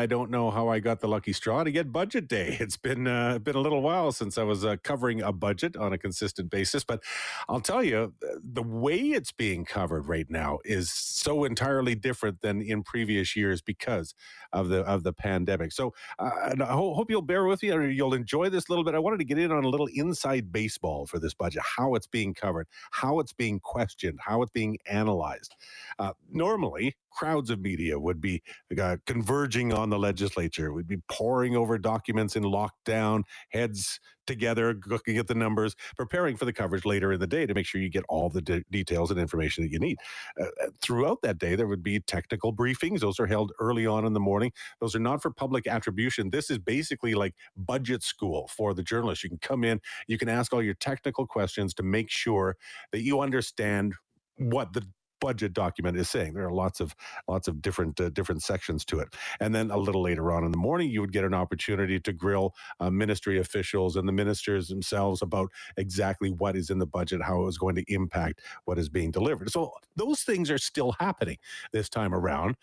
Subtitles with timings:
[0.00, 2.56] I don't know how I got the lucky straw to get budget day.
[2.70, 5.92] It's been uh, been a little while since I was uh, covering a budget on
[5.92, 7.02] a consistent basis, but
[7.48, 12.62] I'll tell you, the way it's being covered right now is so entirely different than
[12.62, 14.14] in previous years because
[14.52, 15.72] of the of the pandemic.
[15.72, 18.94] So uh, I hope you'll bear with me or you'll enjoy this a little bit.
[18.94, 22.06] I wanted to get in on a little inside baseball for this budget, how it's
[22.06, 25.56] being covered, how it's being questioned, how it's being analyzed.
[25.98, 28.42] Uh, normally, crowds of media would be
[28.80, 35.18] uh, converging on the legislature, We'd be poring over documents in lockdown, heads together, looking
[35.18, 37.88] at the numbers, preparing for the coverage later in the day to make sure you
[37.88, 39.96] get all the de- details and information that you need.
[40.40, 43.00] Uh, uh, throughout that day, there would be technical briefings.
[43.00, 44.52] Those are held early on in the morning.
[44.80, 46.30] Those are not for public attribution.
[46.30, 49.24] This is basically like budget school for the journalists.
[49.24, 52.56] You can come in, you can ask all your technical questions to make sure
[52.92, 53.94] that you understand
[54.36, 54.86] what the
[55.20, 56.34] budget document is saying.
[56.34, 56.94] There are lots of
[57.28, 59.14] lots of different uh, different sections to it.
[59.40, 62.12] And then a little later on in the morning, you would get an opportunity to
[62.12, 67.22] grill uh, ministry officials and the ministers themselves about exactly what is in the budget,
[67.22, 69.50] how it was going to impact what is being delivered.
[69.50, 71.38] So those things are still happening
[71.72, 72.56] this time around.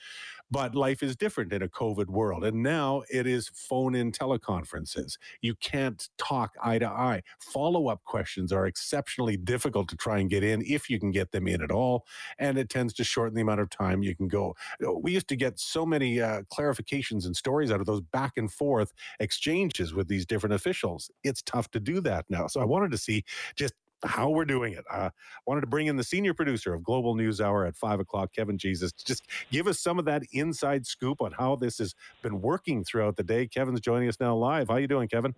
[0.49, 2.43] But life is different in a COVID world.
[2.43, 5.17] And now it is phone in teleconferences.
[5.41, 7.23] You can't talk eye to eye.
[7.39, 11.31] Follow up questions are exceptionally difficult to try and get in if you can get
[11.31, 12.05] them in at all.
[12.39, 14.55] And it tends to shorten the amount of time you can go.
[15.01, 18.51] We used to get so many uh, clarifications and stories out of those back and
[18.51, 21.11] forth exchanges with these different officials.
[21.23, 22.47] It's tough to do that now.
[22.47, 23.23] So I wanted to see
[23.55, 24.85] just how we're doing it.
[24.91, 25.09] I uh,
[25.45, 28.57] wanted to bring in the senior producer of Global News Hour at five o'clock, Kevin
[28.57, 28.91] Jesus.
[28.91, 33.15] Just give us some of that inside scoop on how this has been working throughout
[33.15, 33.47] the day.
[33.47, 34.69] Kevin's joining us now live.
[34.69, 35.33] How you doing, Kevin?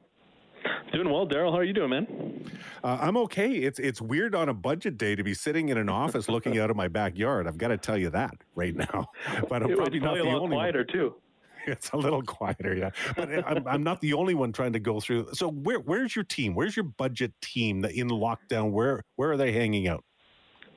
[0.91, 1.51] Doing well, Daryl.
[1.51, 2.51] How are you doing, man?
[2.83, 3.51] Uh, I'm okay.
[3.51, 6.69] It's it's weird on a budget day to be sitting in an office looking out
[6.69, 7.47] of my backyard.
[7.47, 9.07] I've got to tell you that right now.
[9.47, 10.87] But I'm it probably not the only quieter one.
[10.87, 11.15] too.
[11.67, 12.91] it's a little quieter, yeah.
[13.15, 15.29] But uh, I'm, I'm not the only one trying to go through.
[15.33, 16.55] So where where's your team?
[16.55, 18.71] Where's your budget team that in lockdown?
[18.71, 20.03] Where where are they hanging out?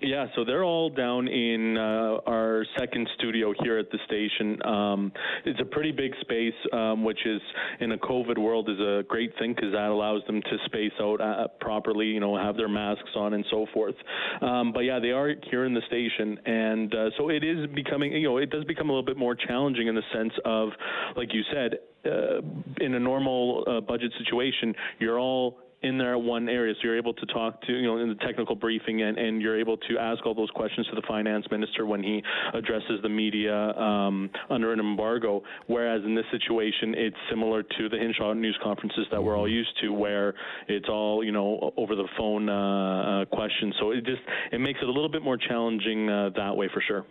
[0.03, 4.61] Yeah, so they're all down in uh, our second studio here at the station.
[4.67, 5.13] Um,
[5.45, 7.41] it's a pretty big space, um, which is
[7.79, 11.21] in a COVID world is a great thing because that allows them to space out
[11.21, 13.95] uh, properly, you know, have their masks on and so forth.
[14.41, 18.13] Um, but yeah, they are here in the station, and uh, so it is becoming,
[18.13, 20.71] you know, it does become a little bit more challenging in the sense of,
[21.17, 22.41] like you said, uh,
[22.81, 26.75] in a normal uh, budget situation, you're all in there one area.
[26.75, 29.59] So you're able to talk to, you know, in the technical briefing and, and you're
[29.59, 32.23] able to ask all those questions to the finance minister when he
[32.55, 35.43] addresses the media um, under an embargo.
[35.67, 39.55] Whereas in this situation, it's similar to the Hinshaw news conferences that we're all mm-hmm.
[39.55, 40.35] used to, where
[40.69, 43.75] it's all, you know, over the phone uh, uh, questions.
[43.81, 44.23] So it just,
[44.53, 47.05] it makes it a little bit more challenging uh, that way for sure.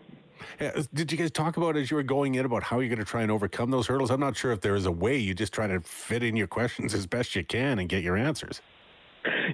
[0.60, 3.00] Uh, did you guys talk about as you were going in about how you're going
[3.00, 4.12] to try and overcome those hurdles?
[4.12, 5.18] I'm not sure if there is a way.
[5.18, 8.18] You just try to fit in your questions as best you can and get your
[8.18, 8.62] answers.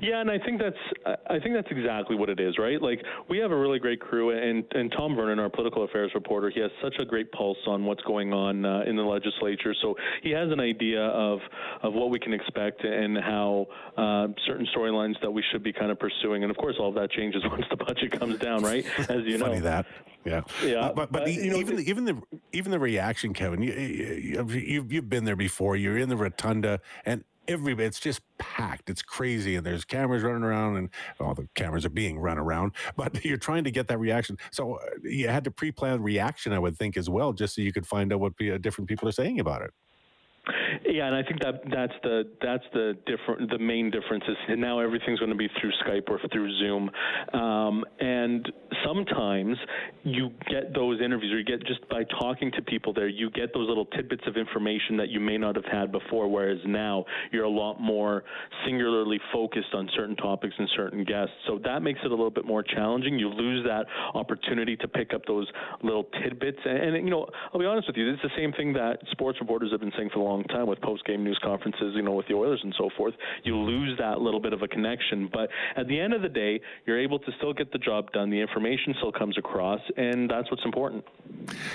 [0.01, 2.81] Yeah, and I think that's I think that's exactly what it is, right?
[2.81, 6.49] Like we have a really great crew, and and Tom Vernon, our political affairs reporter,
[6.49, 9.73] he has such a great pulse on what's going on uh, in the legislature.
[9.81, 11.39] So he has an idea of
[11.83, 15.91] of what we can expect and how uh, certain storylines that we should be kind
[15.91, 16.43] of pursuing.
[16.43, 18.85] And of course, all of that changes once the budget comes down, right?
[19.09, 19.85] As you know, funny that.
[20.25, 20.75] Yeah, yeah.
[20.77, 22.21] Uh, but but, but you know, even the, even the
[22.51, 25.75] even the reaction, Kevin, you, you, you've you've been there before.
[25.75, 28.89] You're in the rotunda, and every it's just packed.
[28.89, 32.73] It's crazy, and there's cameras running around, and all the cameras are being run around.
[32.97, 36.59] But you're trying to get that reaction, so uh, you had to pre-plan reaction, I
[36.59, 39.39] would think, as well, just so you could find out what different people are saying
[39.39, 39.71] about it.
[40.85, 44.79] Yeah, and I think that that's the that's the different the main difference is now
[44.79, 46.89] everything's going to be through Skype or through Zoom,
[47.33, 48.49] um, and
[48.87, 49.57] sometimes
[50.03, 53.53] you get those interviews or you get just by talking to people there, you get
[53.53, 56.27] those little tidbits of information that you may not have had before.
[56.27, 58.23] Whereas now you're a lot more
[58.65, 62.45] singularly focused on certain topics and certain guests, so that makes it a little bit
[62.45, 63.19] more challenging.
[63.19, 65.47] You lose that opportunity to pick up those
[65.83, 68.73] little tidbits, and, and you know, I'll be honest with you, it's the same thing
[68.73, 71.93] that sports reporters have been saying for a long time with post game news conferences,
[71.95, 73.13] you know, with the Oilers and so forth.
[73.43, 75.29] You lose that little bit of a connection.
[75.31, 78.29] But at the end of the day, you're able to still get the job done.
[78.29, 81.03] The information still comes across, and that's what's important.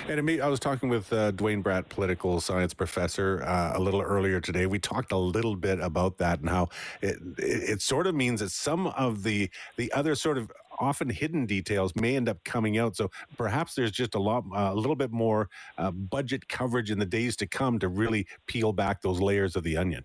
[0.07, 4.39] And I was talking with uh, Duane Bratt, political science professor, uh, a little earlier
[4.39, 4.65] today.
[4.65, 6.69] We talked a little bit about that and how
[7.01, 11.09] it, it, it sort of means that some of the the other sort of often
[11.09, 12.95] hidden details may end up coming out.
[12.95, 16.99] So perhaps there's just a lot, uh, a little bit more uh, budget coverage in
[16.99, 20.03] the days to come to really peel back those layers of the onion.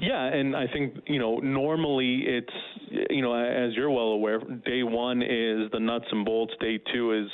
[0.00, 2.52] Yeah, and I think you know normally it's
[3.10, 6.52] you know as you're well aware, day one is the nuts and bolts.
[6.60, 7.28] Day two is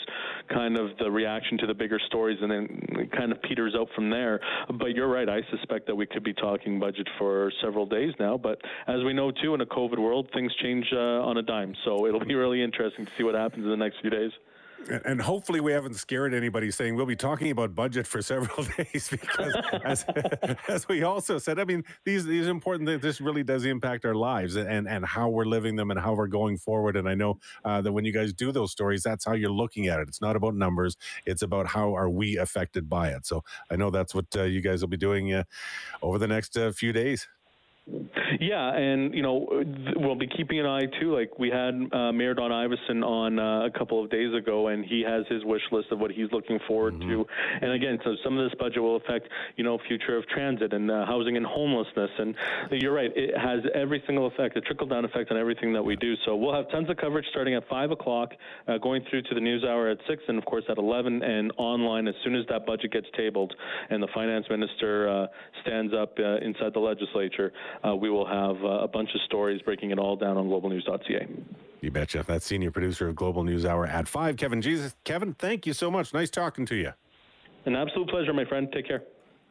[0.53, 3.89] kind of the reaction to the bigger stories, and then it kind of peters out
[3.95, 4.41] from there.
[4.79, 5.29] But you're right.
[5.29, 8.37] I suspect that we could be talking budget for several days now.
[8.37, 11.75] But as we know too, in a COVID world, things change uh, on a dime.
[11.85, 14.33] So it'll be really interesting to see what happens in the next few days.
[15.04, 19.08] And hopefully, we haven't scared anybody saying we'll be talking about budget for several days
[19.10, 19.54] because,
[19.84, 20.04] as,
[20.69, 23.02] as we also said, I mean, these these important things.
[23.02, 26.26] This really does impact our lives and and how we're living them and how we're
[26.26, 26.96] going forward.
[26.96, 29.88] And I know uh, that when you guys do those stories, that's how you're looking
[29.88, 30.08] at it.
[30.08, 30.96] It's not about numbers;
[31.26, 33.26] it's about how are we affected by it.
[33.26, 35.44] So I know that's what uh, you guys will be doing uh,
[36.02, 37.26] over the next uh, few days.
[38.40, 39.46] Yeah, and you know
[39.96, 41.14] we'll be keeping an eye too.
[41.14, 44.84] Like we had uh, Mayor Don Iveson on uh, a couple of days ago, and
[44.86, 47.10] he has his wish list of what he's looking forward mm-hmm.
[47.10, 47.26] to.
[47.60, 50.90] And again, so some of this budget will affect you know future of transit and
[50.90, 52.10] uh, housing and homelessness.
[52.19, 52.34] And
[52.70, 55.94] you're right, it has every single effect, a trickle down effect on everything that we
[55.96, 56.14] do.
[56.25, 58.31] So we'll have tons of coverage starting at five o'clock,
[58.66, 61.52] uh, going through to the news hour at six, and of course at eleven, and
[61.58, 63.52] online as soon as that budget gets tabled
[63.90, 65.26] and the finance minister uh,
[65.62, 67.52] stands up uh, inside the legislature
[67.87, 71.26] uh, we will have uh, a bunch of stories breaking it all down on globalnews.ca.
[71.81, 72.25] You bet, betcha.
[72.26, 74.94] That's senior producer of Global News Hour at 5, Kevin Jesus.
[75.05, 76.15] Kevin, thank you so much.
[76.15, 76.93] Nice talking to you.
[77.67, 78.69] An absolute pleasure, my friend.
[78.73, 79.03] Take care.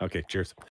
[0.02, 0.54] Okay, cheers.